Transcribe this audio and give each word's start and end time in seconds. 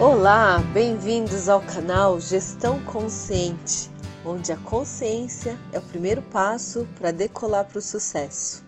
Olá, 0.00 0.60
bem-vindos 0.72 1.46
ao 1.46 1.60
canal 1.60 2.18
Gestão 2.18 2.82
Consciente, 2.86 3.90
onde 4.24 4.50
a 4.50 4.56
consciência 4.56 5.58
é 5.74 5.78
o 5.78 5.82
primeiro 5.82 6.22
passo 6.22 6.88
para 6.96 7.10
decolar 7.10 7.66
para 7.68 7.80
o 7.80 7.82
sucesso. 7.82 8.64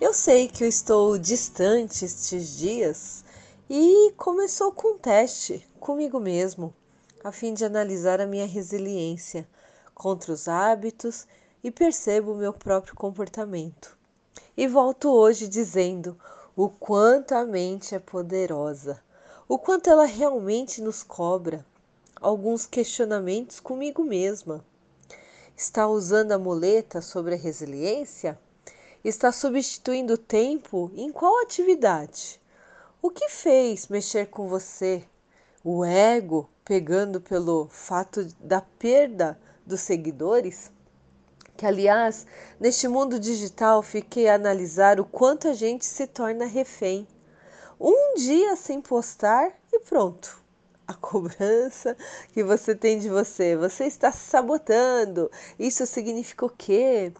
Eu 0.00 0.12
sei 0.12 0.48
que 0.48 0.64
eu 0.64 0.68
estou 0.68 1.16
distante 1.18 2.04
estes 2.04 2.58
dias 2.58 3.24
e 3.70 4.12
começou 4.16 4.72
com 4.72 4.94
um 4.94 4.98
teste 4.98 5.64
comigo 5.78 6.18
mesmo, 6.18 6.74
a 7.22 7.30
fim 7.30 7.54
de 7.54 7.64
analisar 7.64 8.20
a 8.20 8.26
minha 8.26 8.44
resiliência 8.44 9.46
contra 9.94 10.32
os 10.32 10.48
hábitos 10.48 11.28
e 11.62 11.70
percebo 11.70 12.32
o 12.32 12.36
meu 12.36 12.52
próprio 12.52 12.96
comportamento. 12.96 13.96
E 14.56 14.66
volto 14.66 15.12
hoje 15.12 15.46
dizendo 15.46 16.18
o 16.56 16.68
quanto 16.68 17.36
a 17.36 17.44
mente 17.44 17.94
é 17.94 18.00
poderosa, 18.00 19.00
o 19.46 19.58
quanto 19.58 19.90
ela 19.90 20.06
realmente 20.06 20.80
nos 20.80 21.02
cobra. 21.02 21.64
Alguns 22.20 22.66
questionamentos 22.66 23.60
comigo 23.60 24.02
mesma. 24.02 24.64
Está 25.54 25.86
usando 25.86 26.32
a 26.32 26.38
muleta 26.38 27.02
sobre 27.02 27.34
a 27.34 27.38
resiliência? 27.38 28.38
Está 29.04 29.30
substituindo 29.30 30.14
o 30.14 30.18
tempo 30.18 30.90
em 30.94 31.12
qual 31.12 31.42
atividade? 31.42 32.40
O 33.02 33.10
que 33.10 33.28
fez 33.28 33.86
mexer 33.88 34.28
com 34.28 34.48
você? 34.48 35.04
O 35.62 35.84
ego 35.84 36.48
pegando 36.64 37.20
pelo 37.20 37.68
fato 37.68 38.24
da 38.40 38.62
perda 38.62 39.38
dos 39.66 39.82
seguidores? 39.82 40.72
Que, 41.54 41.66
aliás, 41.66 42.26
neste 42.58 42.88
mundo 42.88 43.20
digital 43.20 43.82
fiquei 43.82 44.26
a 44.26 44.36
analisar 44.36 44.98
o 44.98 45.04
quanto 45.04 45.48
a 45.48 45.52
gente 45.52 45.84
se 45.84 46.06
torna 46.06 46.46
refém. 46.46 47.06
Um 47.80 48.14
dia 48.14 48.56
sem 48.56 48.80
postar 48.80 49.52
e 49.72 49.80
pronto. 49.80 50.42
A 50.86 50.94
cobrança 50.94 51.96
que 52.32 52.44
você 52.44 52.74
tem 52.74 52.98
de 52.98 53.08
você, 53.08 53.56
você 53.56 53.84
está 53.84 54.12
se 54.12 54.26
sabotando. 54.26 55.30
Isso 55.58 55.86
significa 55.86 56.46
o 56.46 56.50
quê? 56.50 57.12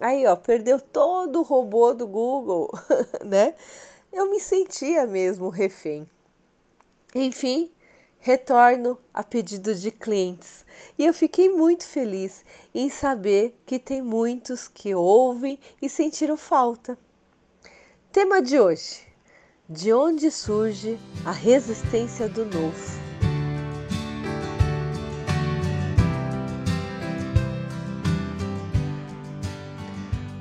Aí, 0.00 0.26
ó, 0.26 0.34
perdeu 0.34 0.80
todo 0.80 1.40
o 1.40 1.42
robô 1.42 1.94
do 1.94 2.06
Google, 2.06 2.70
né? 3.24 3.54
Eu 4.12 4.30
me 4.30 4.40
sentia 4.40 5.06
mesmo 5.06 5.48
refém. 5.48 6.08
Enfim, 7.14 7.70
retorno 8.18 8.98
a 9.12 9.22
pedido 9.22 9.74
de 9.74 9.90
clientes 9.90 10.64
e 10.98 11.04
eu 11.04 11.12
fiquei 11.12 11.48
muito 11.48 11.86
feliz 11.86 12.44
em 12.74 12.88
saber 12.88 13.54
que 13.66 13.78
tem 13.78 14.00
muitos 14.00 14.68
que 14.68 14.94
ouvem 14.94 15.58
e 15.80 15.88
sentiram 15.88 16.36
falta. 16.36 16.96
Tema 18.10 18.40
de 18.40 18.58
hoje: 18.60 19.11
De 19.68 19.92
onde 19.92 20.28
surge 20.28 20.98
a 21.24 21.30
resistência 21.30 22.28
do 22.28 22.44
novo? 22.44 23.00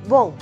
Bom, 0.07 0.35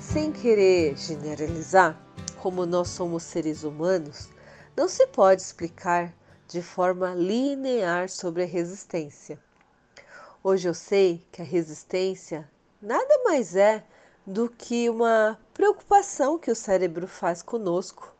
sem 0.00 0.30
querer 0.30 0.96
generalizar, 0.96 2.00
como 2.40 2.64
nós 2.64 2.90
somos 2.90 3.24
seres 3.24 3.64
humanos, 3.64 4.28
não 4.76 4.88
se 4.88 5.04
pode 5.08 5.42
explicar 5.42 6.14
de 6.46 6.62
forma 6.62 7.14
linear 7.14 8.08
sobre 8.08 8.44
a 8.44 8.46
resistência. 8.46 9.36
Hoje 10.44 10.68
eu 10.68 10.74
sei 10.74 11.26
que 11.32 11.42
a 11.42 11.44
resistência 11.44 12.48
nada 12.80 13.20
mais 13.24 13.56
é 13.56 13.84
do 14.26 14.48
que 14.48 14.88
uma 14.88 15.38
preocupação 15.52 16.38
que 16.38 16.50
o 16.50 16.56
cérebro 16.56 17.08
faz 17.08 17.42
conosco. 17.42 18.14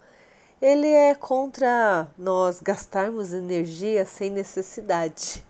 Ele 0.61 0.89
é 0.89 1.15
contra 1.15 2.09
nós 2.19 2.61
gastarmos 2.61 3.33
energia 3.33 4.05
sem 4.05 4.31
necessidade. 4.31 5.45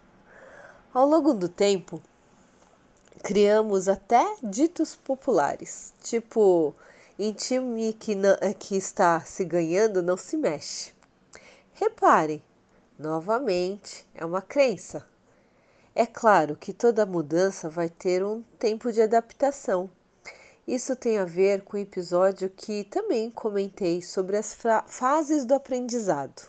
Ao 0.93 1.07
longo 1.07 1.33
do 1.33 1.49
tempo, 1.49 2.03
criamos 3.23 3.89
até 3.89 4.37
ditos 4.43 4.95
populares, 4.95 5.95
tipo 6.03 6.75
em 7.19 7.33
time 7.33 7.93
que, 7.93 8.15
que 8.59 8.77
está 8.77 9.21
se 9.21 9.45
ganhando 9.45 10.03
não 10.03 10.17
se 10.17 10.37
mexe. 10.37 10.93
Reparem, 11.75 12.43
novamente, 12.99 14.07
é 14.15 14.25
uma 14.25 14.43
crença. 14.43 15.07
É 15.95 16.07
claro 16.07 16.57
que 16.57 16.73
toda 16.73 17.07
mudança 17.07 17.69
vai 17.69 17.89
ter 17.89 18.25
um 18.25 18.43
tempo 18.59 18.91
de 18.91 19.03
adaptação. 19.03 19.91
Isso 20.67 20.95
tem 20.95 21.19
a 21.19 21.25
ver 21.25 21.63
com 21.63 21.77
o 21.77 21.81
episódio 21.81 22.49
que 22.49 22.85
também 22.85 23.31
comentei 23.31 24.01
sobre 24.01 24.37
as 24.37 24.57
fases 24.87 25.45
do 25.45 25.55
aprendizado. 25.55 26.49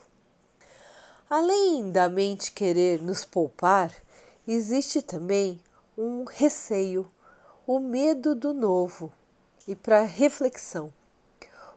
Além 1.27 1.91
da 1.91 2.07
mente 2.07 2.51
querer 2.51 3.01
nos 3.01 3.25
poupar, 3.25 3.91
existe 4.47 5.01
também 5.01 5.59
um 5.97 6.25
receio, 6.25 7.09
o 7.65 7.79
medo 7.79 8.35
do 8.35 8.53
novo. 8.53 9.11
E 9.67 9.75
para 9.75 10.03
reflexão, 10.03 10.93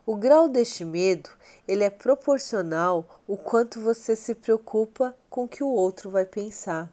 o 0.05 0.15
grau 0.15 0.47
deste 0.47 0.85
medo 0.85 1.31
ele 1.67 1.85
é 1.85 1.91
proporcional 1.91 3.23
o 3.27 3.37
quanto 3.37 3.81
você 3.81 4.15
se 4.15 4.35
preocupa 4.35 5.17
com 5.31 5.45
o 5.45 5.49
que 5.49 5.65
o 5.65 5.69
outro 5.69 6.11
vai 6.11 6.27
pensar. 6.27 6.93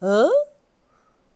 Hã? 0.00 0.30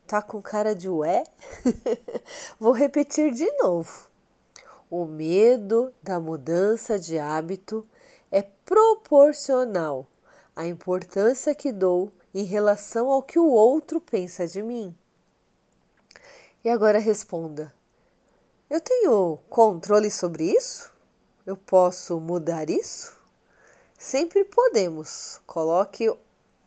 Tá 0.06 0.20
com 0.20 0.40
cara 0.42 0.74
de 0.74 0.88
ué? 0.88 1.24
Vou 2.60 2.72
repetir 2.72 3.32
de 3.32 3.50
novo. 3.58 4.08
O 4.90 5.04
medo 5.04 5.92
da 6.02 6.20
mudança 6.20 6.98
de 6.98 7.18
hábito 7.18 7.86
é 8.30 8.42
proporcional 8.42 10.06
à 10.54 10.66
importância 10.66 11.54
que 11.54 11.72
dou 11.72 12.12
em 12.34 12.44
relação 12.44 13.10
ao 13.10 13.22
que 13.22 13.38
o 13.38 13.48
outro 13.48 14.00
pensa 14.00 14.46
de 14.46 14.62
mim? 14.62 14.94
E 16.62 16.68
agora 16.68 16.98
responda: 16.98 17.72
eu 18.74 18.80
tenho 18.80 19.38
controle 19.48 20.10
sobre 20.10 20.50
isso? 20.50 20.90
Eu 21.44 21.56
posso 21.56 22.18
mudar 22.18 22.68
isso? 22.68 23.16
Sempre 23.96 24.42
podemos. 24.42 25.40
Coloque 25.46 26.10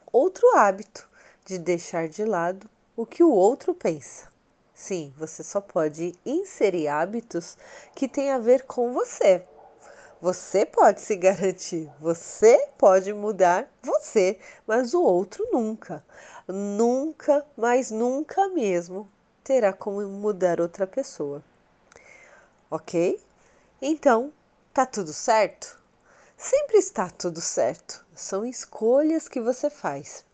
outro 0.10 0.48
hábito 0.56 1.10
de 1.44 1.58
deixar 1.58 2.08
de 2.08 2.24
lado 2.24 2.70
o 2.98 3.06
que 3.06 3.24
o 3.24 3.32
outro 3.32 3.76
pensa. 3.76 4.28
Sim, 4.74 5.14
você 5.16 5.44
só 5.44 5.62
pode 5.62 6.14
inserir 6.26 6.88
hábitos 6.88 7.56
que 7.96 8.08
têm 8.08 8.32
a 8.32 8.40
ver 8.40 8.64
com 8.64 8.92
você, 8.92 9.46
você 10.20 10.66
pode 10.66 11.02
se 11.02 11.16
garantir, 11.16 11.92
você 12.00 12.70
pode 12.76 13.14
mudar 13.14 13.72
você, 13.84 14.40
mas 14.66 14.96
o 14.96 15.04
outro 15.04 15.48
nunca. 15.52 16.04
Nunca, 16.48 17.46
mas 17.56 17.92
nunca 17.92 18.50
mesmo 18.50 19.08
terá 19.44 19.72
como 19.72 20.02
mudar 20.08 20.60
outra 20.60 20.88
pessoa. 20.88 21.44
Ok? 22.72 23.22
Então, 23.80 24.34
tá 24.74 24.88
tudo 24.88 25.14
certo? 25.14 25.80
Sempre 26.36 26.78
está 26.78 27.12
tudo 27.12 27.40
certo. 27.40 28.04
São 28.16 28.44
escolhas 28.44 29.28
que 29.28 29.40
você 29.40 29.70
faz. 29.70 30.26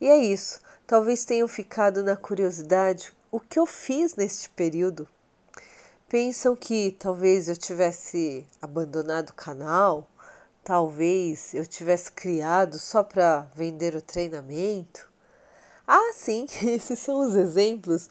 E 0.00 0.08
é 0.08 0.16
isso. 0.16 0.60
Talvez 0.92 1.24
tenham 1.24 1.48
ficado 1.48 2.02
na 2.02 2.14
curiosidade 2.14 3.14
o 3.30 3.40
que 3.40 3.58
eu 3.58 3.64
fiz 3.64 4.14
neste 4.14 4.50
período 4.50 5.08
pensam 6.06 6.54
que 6.54 6.94
talvez 6.98 7.48
eu 7.48 7.56
tivesse 7.56 8.46
abandonado 8.60 9.30
o 9.30 9.34
canal, 9.34 10.06
talvez 10.62 11.54
eu 11.54 11.66
tivesse 11.66 12.12
criado 12.12 12.78
só 12.78 13.02
para 13.02 13.48
vender 13.54 13.96
o 13.96 14.02
treinamento. 14.02 15.10
Ah, 15.86 16.12
sim, 16.14 16.44
esses 16.62 16.98
são 16.98 17.26
os 17.26 17.34
exemplos 17.36 18.10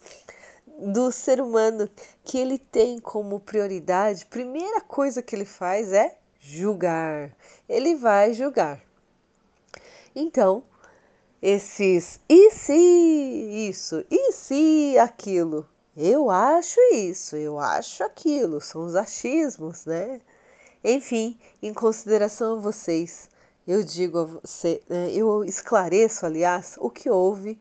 do 0.80 1.12
ser 1.12 1.40
humano 1.40 1.88
que 2.24 2.40
ele 2.40 2.58
tem 2.58 2.98
como 2.98 3.40
prioridade, 3.40 4.26
primeira 4.26 4.82
coisa 4.82 5.22
que 5.22 5.36
ele 5.36 5.46
faz 5.46 5.94
é 5.94 6.18
julgar. 6.40 7.32
Ele 7.70 7.94
vai 7.94 8.34
julgar. 8.34 8.82
Então, 10.16 10.64
esses 11.42 12.20
e 12.30 12.52
se 12.52 13.68
isso, 13.70 14.06
e 14.12 14.32
se 14.32 14.98
aquilo, 15.00 15.68
eu 15.98 16.30
acho 16.30 16.80
isso, 16.94 17.36
eu 17.36 17.60
acho 17.60 18.04
aquilo, 18.04 18.62
são 18.62 18.86
os 18.86 18.96
achismos, 18.96 19.86
né? 19.86 20.22
Enfim, 20.84 21.40
em 21.62 21.74
consideração 21.74 22.58
a 22.58 22.62
vocês, 22.62 23.30
eu 23.68 23.84
digo 23.84 24.20
a 24.20 24.24
você, 24.26 24.82
né, 24.88 25.12
eu 25.12 25.44
esclareço, 25.44 26.26
aliás, 26.26 26.76
o 26.80 26.90
que 26.90 27.10
houve 27.10 27.60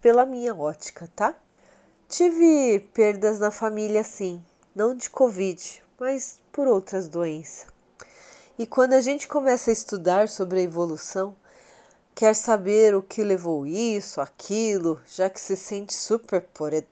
pela 0.00 0.26
minha 0.26 0.54
ótica, 0.54 1.10
tá? 1.16 1.34
Tive 2.08 2.80
perdas 2.92 3.38
na 3.38 3.50
família, 3.50 4.04
sim, 4.04 4.44
não 4.74 4.94
de 4.94 5.08
Covid, 5.08 5.82
mas 5.98 6.38
por 6.52 6.66
outras 6.68 7.08
doenças. 7.08 7.66
E 8.58 8.66
quando 8.66 8.92
a 8.92 9.00
gente 9.00 9.26
começa 9.26 9.70
a 9.70 9.72
estudar 9.72 10.28
sobre 10.28 10.60
a 10.60 10.62
evolução, 10.62 11.34
quer 12.20 12.34
saber 12.34 12.94
o 12.94 13.02
que 13.02 13.24
levou 13.24 13.66
isso, 13.66 14.20
aquilo, 14.20 15.00
já 15.06 15.30
que 15.30 15.40
se 15.40 15.56
sente 15.56 15.94
super 15.94 16.46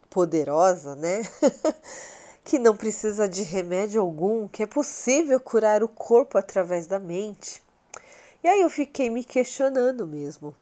poderosa, 0.09 0.97
né? 0.97 1.21
que 2.43 2.59
não 2.59 2.75
precisa 2.75 3.29
de 3.29 3.43
remédio 3.43 4.01
algum, 4.01 4.49
que 4.49 4.63
é 4.63 4.67
possível 4.67 5.39
curar 5.39 5.83
o 5.83 5.89
corpo 5.89 6.39
através 6.39 6.87
da 6.87 6.99
mente. 6.99 7.63
E 8.43 8.49
aí 8.49 8.63
eu 8.63 8.71
fiquei 8.71 9.11
me 9.11 9.23
questionando 9.23 10.07
mesmo, 10.07 10.57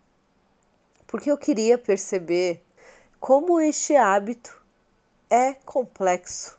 porque 1.06 1.30
eu 1.30 1.38
queria 1.38 1.78
perceber 1.78 2.60
como 3.20 3.60
este 3.60 3.94
hábito 3.94 4.60
é 5.30 5.54
complexo, 5.54 6.58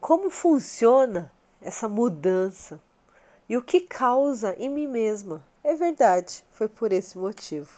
como 0.00 0.28
funciona 0.28 1.30
essa 1.62 1.88
mudança 1.88 2.80
e 3.48 3.56
o 3.56 3.62
que 3.62 3.82
causa 3.82 4.56
em 4.58 4.68
mim 4.68 4.88
mesma. 4.88 5.40
É 5.68 5.74
verdade, 5.74 6.44
foi 6.52 6.68
por 6.68 6.92
esse 6.92 7.18
motivo. 7.18 7.68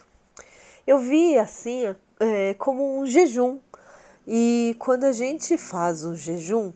Eu 0.85 0.99
vi 0.99 1.35
assim 1.39 1.85
é, 2.19 2.53
como 2.53 2.99
um 2.99 3.03
jejum, 3.07 3.57
e 4.27 4.75
quando 4.77 5.05
a 5.05 5.11
gente 5.11 5.57
faz 5.57 6.05
um 6.05 6.13
jejum, 6.13 6.71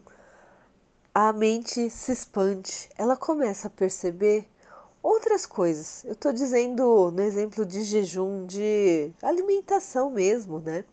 a 1.13 1.31
mente 1.31 1.87
se 1.91 2.11
expande, 2.11 2.89
ela 2.97 3.15
começa 3.15 3.67
a 3.67 3.69
perceber 3.69 4.47
outras 5.03 5.45
coisas. 5.45 6.03
Eu 6.03 6.13
estou 6.13 6.33
dizendo 6.33 7.11
no 7.11 7.21
exemplo 7.21 7.63
de 7.63 7.83
jejum 7.83 8.47
de 8.47 9.11
alimentação 9.21 10.09
mesmo, 10.09 10.61
né? 10.61 10.83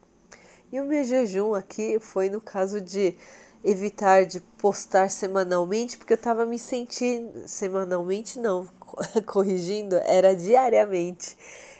E 0.70 0.78
o 0.82 0.84
meu 0.84 1.02
jejum 1.02 1.54
aqui 1.54 1.98
foi 1.98 2.28
no 2.28 2.42
caso 2.42 2.78
de 2.78 3.16
evitar 3.64 4.26
de 4.26 4.40
postar 4.58 5.10
semanalmente, 5.10 5.96
porque 5.96 6.12
eu 6.12 6.16
estava 6.16 6.44
me 6.44 6.58
sentindo 6.58 7.48
semanalmente 7.48 8.38
não, 8.38 8.68
corrigindo, 9.26 9.96
era 9.96 10.34
diariamente. 10.34 11.36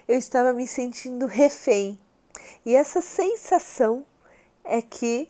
Eu 0.06 0.18
estava 0.18 0.52
me 0.52 0.66
sentindo 0.66 1.26
refém. 1.26 1.98
E 2.64 2.74
essa 2.74 3.00
sensação 3.00 4.04
é 4.64 4.82
que 4.82 5.28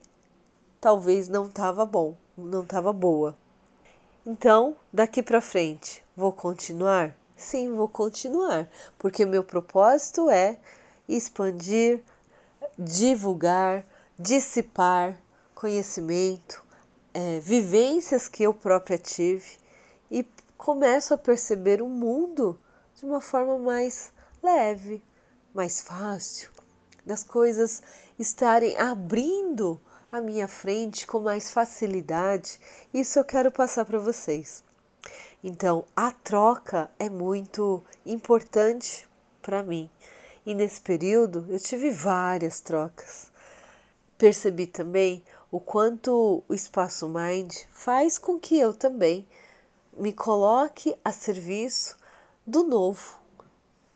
talvez 0.81 1.29
não 1.29 1.47
estava 1.47 1.85
bom, 1.85 2.17
não 2.37 2.63
estava 2.63 2.93
boa. 2.93 3.37
Então, 4.27 4.77
daqui 4.93 5.23
para 5.23 5.41
frente, 5.41 6.03
vou 6.17 6.33
continuar? 6.33 7.15
Sim, 7.37 7.75
vou 7.75 7.89
continuar, 7.89 8.69
porque 8.99 9.25
meu 9.25 9.43
propósito 9.43 10.29
é 10.29 10.59
expandir, 11.09 12.03
divulgar, 12.79 13.85
dissipar 14.19 15.17
conhecimento, 15.55 16.63
é, 17.15 17.41
vivências 17.41 18.29
que 18.29 18.43
eu 18.43 18.53
própria 18.53 18.99
tive 18.99 19.60
começo 20.61 21.15
a 21.15 21.19
perceber 21.19 21.81
o 21.81 21.89
mundo 21.89 22.61
de 22.95 23.07
uma 23.07 23.23
forma 23.23 23.59
mais 23.59 24.13
leve, 24.43 25.03
mais 25.55 25.81
fácil, 25.81 26.51
das 27.05 27.25
coisas 27.25 27.83
estarem 28.19 28.77
abrindo 28.77 29.81
à 30.13 30.21
minha 30.21 30.47
frente 30.47 31.07
com 31.07 31.19
mais 31.19 31.51
facilidade. 31.51 32.61
Isso 32.93 33.19
eu 33.19 33.25
quero 33.25 33.51
passar 33.51 33.87
para 33.87 33.99
vocês. 33.99 34.63
Então, 35.43 35.87
a 35.97 36.13
troca 36.13 36.91
é 36.99 37.09
muito 37.09 37.83
importante 38.05 39.09
para 39.41 39.63
mim. 39.63 39.89
E 40.45 40.55
nesse 40.55 40.83
período 40.83 41.47
eu 41.49 41.59
tive 41.59 41.91
várias 41.91 42.61
trocas. 42.61 43.33
Percebi 44.19 44.67
também 44.67 45.25
o 45.51 45.59
quanto 45.59 46.45
o 46.47 46.53
espaço 46.53 47.09
Mind 47.09 47.51
faz 47.73 48.19
com 48.19 48.39
que 48.39 48.59
eu 48.59 48.75
também 48.75 49.27
me 49.97 50.13
coloque 50.13 50.97
a 51.05 51.13
serviço 51.13 51.97
do 52.47 52.63
novo. 52.63 53.19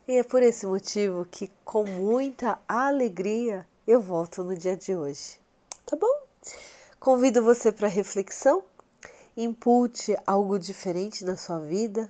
E 0.07 0.17
é 0.17 0.23
por 0.23 0.43
esse 0.43 0.65
motivo 0.65 1.25
que, 1.25 1.51
com 1.63 1.83
muita 1.83 2.59
alegria, 2.67 3.67
eu 3.87 4.01
volto 4.01 4.43
no 4.43 4.55
dia 4.55 4.77
de 4.77 4.95
hoje. 4.95 5.39
Tá 5.85 5.95
bom? 5.95 6.21
Convido 6.99 7.43
você 7.43 7.71
para 7.71 7.87
reflexão. 7.87 8.63
Impute 9.35 10.15
algo 10.25 10.57
diferente 10.57 11.25
na 11.25 11.35
sua 11.35 11.59
vida, 11.59 12.09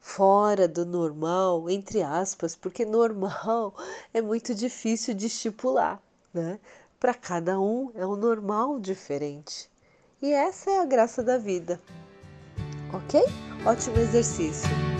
fora 0.00 0.68
do 0.68 0.84
normal, 0.84 1.70
entre 1.70 2.02
aspas, 2.02 2.54
porque 2.54 2.84
normal 2.84 3.74
é 4.12 4.20
muito 4.20 4.54
difícil 4.54 5.14
de 5.14 5.28
estipular, 5.28 6.02
né? 6.34 6.60
Para 7.00 7.14
cada 7.14 7.58
um 7.58 7.90
é 7.94 8.06
um 8.06 8.16
normal 8.16 8.78
diferente. 8.78 9.70
E 10.20 10.32
essa 10.32 10.70
é 10.70 10.78
a 10.80 10.84
graça 10.84 11.22
da 11.22 11.38
vida. 11.38 11.80
Ok? 12.92 13.22
Ótimo 13.66 13.98
exercício. 13.98 14.91